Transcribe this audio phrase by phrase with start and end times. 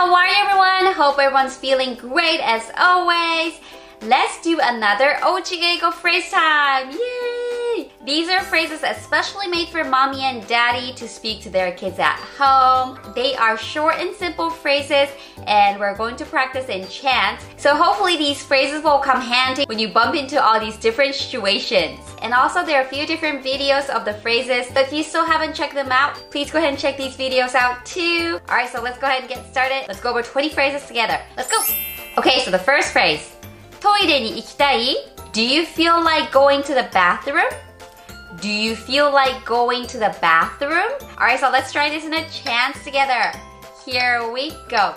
[0.00, 0.94] how are you everyone?
[0.94, 3.60] Hope everyone's feeling great as always.
[4.00, 5.60] Let's do another Ouchi
[5.92, 6.90] phrase time.
[6.90, 7.39] Yay!
[8.09, 12.17] These are phrases especially made for mommy and daddy to speak to their kids at
[12.37, 12.99] home.
[13.15, 15.09] They are short and simple phrases
[15.47, 17.43] and we're going to practice in chant.
[17.57, 21.99] So hopefully these phrases will come handy when you bump into all these different situations.
[22.21, 24.67] And also there are a few different videos of the phrases.
[24.73, 27.55] So if you still haven't checked them out, please go ahead and check these videos
[27.55, 28.39] out too.
[28.49, 29.85] Alright, so let's go ahead and get started.
[29.87, 31.19] Let's go over 20 phrases together.
[31.37, 31.61] Let's go!
[32.17, 33.31] Okay, so the first phrase.
[33.81, 34.95] トイレに行きたい
[35.31, 37.43] Do you feel like going to the bathroom?
[38.41, 40.91] Do you feel like going to the bathroom?
[41.17, 43.31] Alright, so let's try this in a chance together.
[43.85, 44.95] Here we go.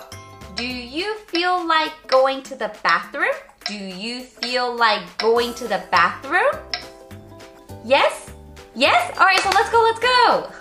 [0.55, 3.33] Do you feel like going to the bathroom?
[3.65, 6.51] Do you feel like going to the bathroom?
[7.85, 8.31] Yes?
[8.75, 9.17] Yes?
[9.17, 10.51] Alright, so let's go, let's go.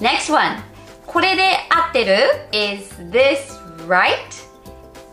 [0.00, 0.62] Next one.
[1.06, 2.14] これで合ってる
[2.52, 4.16] Is this right?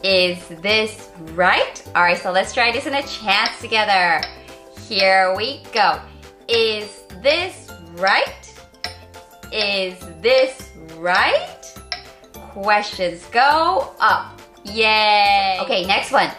[0.03, 1.81] Is this right?
[1.95, 4.21] Alright, so let's try this in a chance together.
[4.87, 5.99] Here we go.
[6.51, 8.53] Is this right?
[9.51, 11.73] Is this right?
[12.53, 14.39] Questions go up.
[14.63, 15.59] Yay!
[15.61, 16.29] Okay, next one.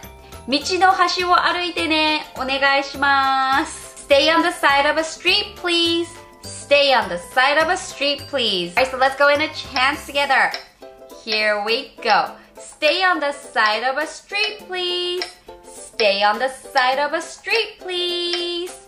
[0.49, 2.25] 道の端を歩いてね。
[2.37, 4.07] お願いします。
[4.09, 6.09] Stay on the side of a street, please.
[6.43, 8.71] Stay on the side of a street, please.
[8.71, 10.51] Alright, so let's go in a chance together.
[11.23, 12.31] Here we go.
[12.59, 15.25] Stay on the side of a street, please.
[15.63, 18.82] Stay on the side of a street, please.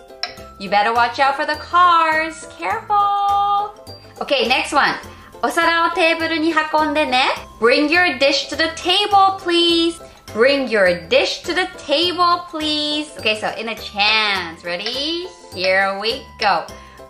[0.59, 2.47] You better watch out for the cars.
[2.59, 3.75] Careful.
[4.21, 4.95] Okay, next one.
[5.43, 7.25] お皿をテーブルに運んでね。
[7.61, 10.01] Bring your dish to the table, please.
[10.35, 13.09] Bring your dish to the table, please.
[13.19, 14.63] Okay, so in a chance.
[14.65, 15.27] Ready?
[15.55, 16.67] Here we go.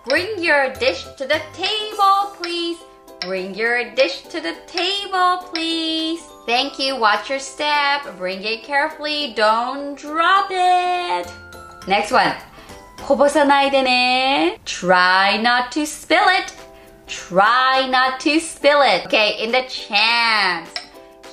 [0.06, 2.78] Bring your dish to the table, please.
[3.20, 6.22] Bring your dish to the table, please.
[6.46, 6.96] Thank you.
[6.96, 8.16] Watch your step.
[8.16, 9.34] Bring it carefully.
[9.34, 11.30] Don't drop it.
[11.86, 12.32] Next one.
[13.06, 14.60] こぼさないでね.
[14.64, 16.52] Try not to spill it.
[17.06, 19.06] Try not to spill it.
[19.06, 20.68] Okay, in the chance.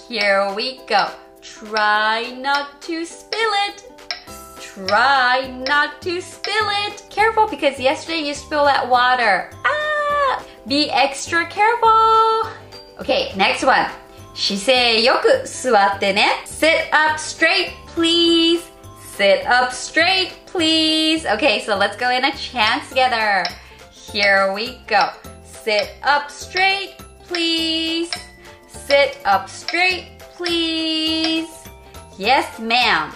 [0.10, 1.08] Here we go.
[1.42, 3.84] Try not to spill it.
[4.60, 7.04] Try not to spill it.
[7.10, 9.52] Careful because yesterday you spilled that water.
[9.66, 10.44] Ah!
[10.68, 12.50] Be extra careful.
[13.00, 13.88] Okay, next one.
[14.34, 16.44] 姿勢よく座ってね。
[16.46, 18.62] Sit up straight, please.
[19.18, 21.26] Sit up straight, please.
[21.26, 23.44] Okay, so let's go in a chant together.
[23.92, 25.10] Here we go.
[25.44, 26.96] Sit up straight,
[27.28, 28.12] please.
[28.68, 31.50] Sit up straight, please.
[32.18, 33.12] Yes, ma'am.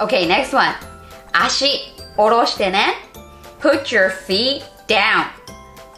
[0.00, 0.74] Okay, next one.
[1.32, 1.66] 足
[2.16, 2.94] 下ろしてね。
[3.60, 5.26] Put your feet down.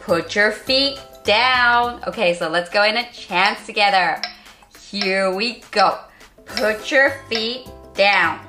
[0.05, 2.01] Put your feet down.
[2.07, 4.21] Okay, so let's go in a chant together.
[4.91, 5.97] Here we go.
[6.45, 8.39] Put your feet down.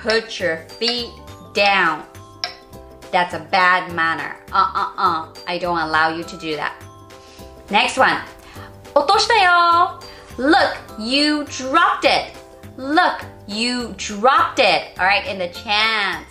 [0.00, 1.10] Put your feet
[1.54, 2.04] down.
[3.10, 4.36] That's a bad manner.
[4.52, 5.34] Uh-uh-uh.
[5.46, 6.74] I don't allow you to do that.
[7.70, 8.20] Next one.
[8.94, 10.00] 落としたよ
[10.38, 12.32] Look, you dropped it.
[12.76, 14.98] Look, you dropped it.
[14.98, 16.26] Alright, in the chance.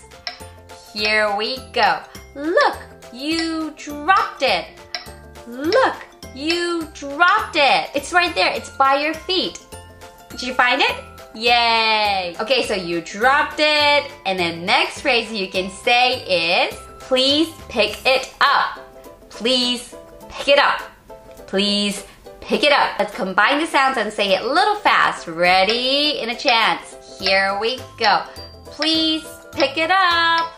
[0.94, 2.00] Here we go.
[2.36, 2.78] Look,
[3.12, 4.66] you dropped it.
[5.48, 5.96] Look,
[6.36, 7.90] you dropped it.
[7.96, 8.54] It's right there.
[8.54, 9.60] It's by your feet.
[10.30, 10.96] Did you find it?
[11.34, 12.36] Yay!
[12.40, 14.12] Okay, so you dropped it.
[14.26, 18.80] And then next phrase you can say is please pick it up.
[19.30, 19.94] Please
[20.30, 20.82] pick it up.
[21.48, 22.06] Please
[22.42, 22.98] pick it up.
[23.00, 25.28] Let's combine the sounds and say it a little fast.
[25.28, 26.20] Ready?
[26.20, 27.20] In a chance.
[27.20, 28.24] Here we go.
[28.66, 30.52] Please pick it up.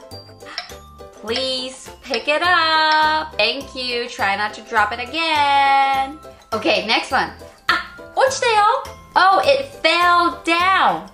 [1.13, 3.35] Please pick it up.
[3.35, 4.07] Thank you.
[4.07, 6.19] Try not to drop it again.
[6.53, 7.31] Okay, next one.
[7.69, 7.83] Ah,
[8.15, 11.09] 落ちたよ Oh, it fell down.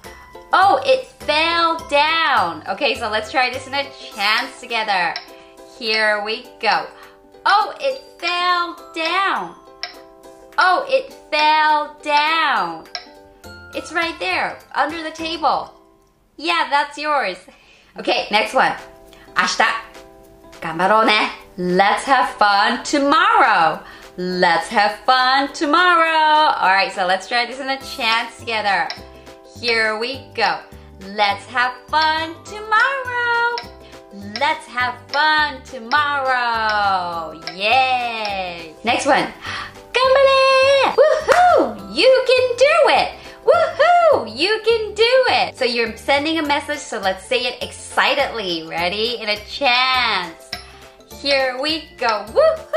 [0.51, 2.63] Oh, it fell down.
[2.67, 5.13] Okay, so let's try this in a chance together.
[5.79, 6.85] Here we go.
[7.45, 9.55] Oh, it fell down.
[10.57, 12.85] Oh, it fell down.
[13.73, 15.73] It's right there, under the table.
[16.37, 17.37] Yeah, that's yours.
[17.97, 18.73] Okay, next one.
[19.35, 19.63] 明日
[20.61, 23.79] 頑張ろうね Let's have fun tomorrow.
[24.20, 26.52] Let's have fun tomorrow.
[26.58, 28.88] All right, so let's try this in a chant together.
[29.60, 30.58] Here we go.
[31.10, 33.54] Let's have fun tomorrow.
[34.40, 37.40] Let's have fun tomorrow.
[37.54, 38.74] Yay.
[38.82, 39.22] Next one.
[39.92, 40.96] Gambale!
[40.96, 41.96] Woohoo!
[41.96, 43.12] You can do it.
[43.44, 44.36] Woohoo!
[44.36, 45.56] You can do it.
[45.56, 48.66] So you're sending a message, so let's say it excitedly.
[48.66, 49.18] Ready?
[49.20, 50.34] In a chant.
[51.20, 52.26] Here we go.
[52.30, 52.67] Woohoo!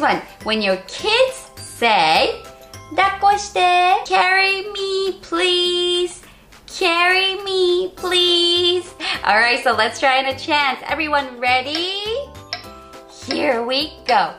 [0.00, 2.42] one, when your kids say,
[2.94, 3.60] 抱っこして
[4.06, 6.22] carry me please
[6.66, 8.94] carry me please
[9.24, 12.04] alright so let's try in a chance everyone ready
[13.26, 14.32] here we go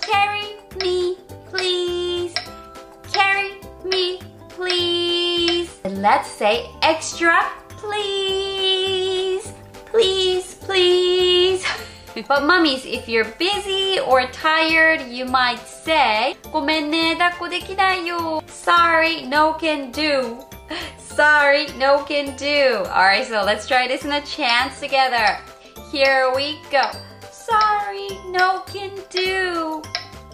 [0.00, 1.16] carry me
[1.48, 2.34] please
[3.12, 3.52] carry
[3.84, 7.38] me please and let's say extra
[7.68, 8.25] please
[12.28, 18.42] But mummies, if you're busy or tired, you might say, ごめんね、抱っこできないよ。
[18.46, 20.38] Sorry, no can do.
[20.98, 22.84] Sorry, no can do.
[22.90, 25.38] Alright, so let's try this in a chance together.
[25.90, 26.82] Here we go.
[27.30, 29.82] Sorry, no can do.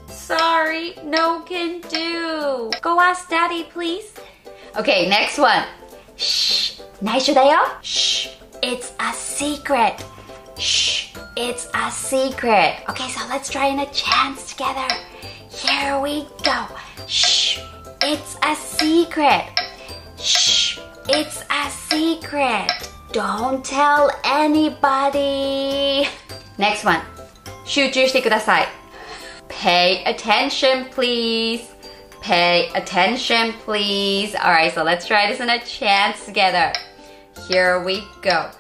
[0.09, 2.71] Sorry, no can do.
[2.83, 4.15] Go ask daddy, please.
[4.77, 5.65] Okay, next one.
[6.17, 7.59] Shh, 内緒だよ.
[7.83, 8.31] Shh,
[8.63, 9.95] it's a secret.
[10.59, 10.92] Shh.
[11.37, 12.83] It's a secret.
[12.89, 14.89] Okay, so let's try in a chance together.
[15.51, 16.67] Here we go.
[17.07, 17.61] Shh,
[18.03, 19.45] it's a secret.
[20.19, 22.69] Shh, it's a secret.
[23.13, 26.09] Don't tell anybody.
[26.59, 27.01] Next one.
[27.65, 28.69] 集中してください.
[29.49, 31.63] Pay attention, please.
[32.23, 34.35] Pay attention, please.
[34.37, 36.73] Alright, so let's try this in a chance together.
[37.49, 38.51] Here we go.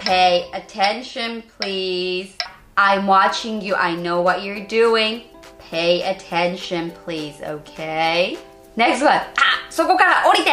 [0.00, 2.36] Pay attention, please.
[2.76, 3.74] I'm watching you.
[3.74, 5.22] I know what you're doing.
[5.58, 8.38] Pay attention, please, okay?
[8.76, 9.20] Next one.
[9.38, 10.50] Ah, そこから降りて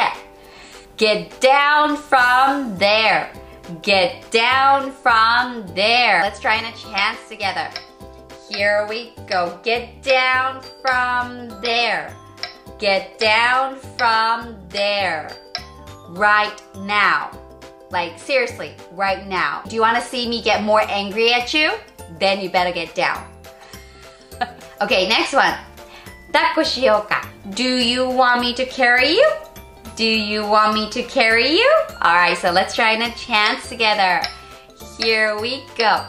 [0.97, 3.31] Get down from there.
[3.81, 6.21] Get down from there.
[6.21, 7.69] Let's try in a chance together.
[8.49, 9.59] Here we go.
[9.63, 12.13] Get down from there.
[12.77, 15.31] Get down from there.
[16.09, 17.31] Right now.
[17.90, 19.62] Like, seriously, right now.
[19.66, 21.72] Do you wanna see me get more angry at you?
[22.18, 23.26] Then you better get down.
[24.80, 25.54] okay, next one.
[26.32, 27.26] Dakoshioka.
[27.54, 29.30] Do you want me to carry you?
[29.96, 31.74] Do you want me to carry you?
[32.02, 34.22] All right, so let's try in a chance together.
[34.98, 36.04] Here we go.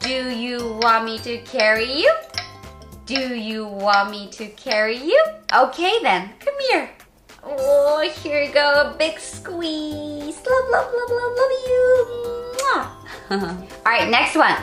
[0.00, 2.12] Do you want me to carry you?
[3.06, 5.22] Do you want me to carry you?
[5.54, 6.88] Okay then, come here.
[7.42, 10.33] Oh, here you go, big squeeze.
[10.43, 11.79] Love, love, love, love, love you.
[13.85, 14.55] Alright, next one.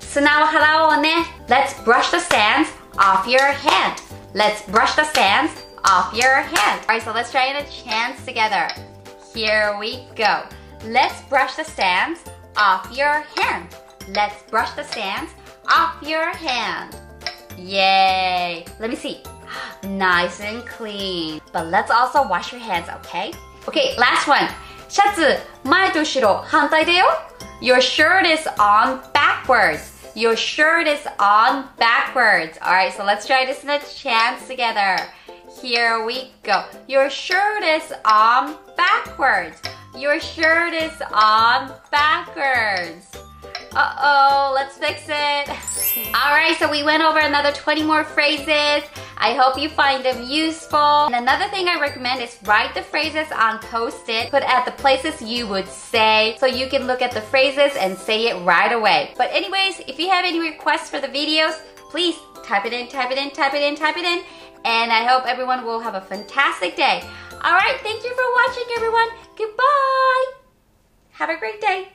[0.00, 1.24] 砂を払おうね.
[1.48, 4.00] Let's brush the sands off your hand.
[4.34, 5.52] Let's brush the sands
[5.84, 6.80] off your hand.
[6.82, 8.68] Alright, so let's try in a chance together.
[9.32, 10.42] Here we go.
[10.84, 12.20] Let's brush the sands
[12.56, 13.76] off your hand.
[14.08, 15.30] Let's brush the sands
[15.68, 16.96] off your hand.
[17.56, 18.64] Yay.
[18.80, 19.22] Let me see
[19.84, 21.40] nice and clean.
[21.52, 23.32] But let's also wash your hands, okay?
[23.68, 24.48] Okay, last one.
[24.90, 27.06] シャツ、前と後ろ、反対だよ。
[27.60, 29.96] Your shirt is on backwards.
[30.14, 32.58] Your shirt is on backwards.
[32.62, 34.96] Alright, so let's try this in a chance together.
[35.60, 36.64] Here we go.
[36.86, 39.60] Your shirt is on backwards.
[39.96, 43.12] Your shirt is on backwards.
[43.73, 45.49] Uh-oh, let's fix it.
[46.13, 48.83] Alright, so we went over another 20 more phrases.
[49.17, 51.05] I hope you find them useful.
[51.05, 55.21] And another thing I recommend is write the phrases on post-it, put at the places
[55.21, 59.13] you would say, so you can look at the phrases and say it right away.
[59.17, 63.11] But anyways, if you have any requests for the videos, please type it in, type
[63.11, 64.23] it in, type it in, type it in.
[64.65, 67.03] And I hope everyone will have a fantastic day.
[67.33, 69.07] Alright, thank you for watching everyone.
[69.37, 70.25] Goodbye.
[71.11, 71.89] Have a great day.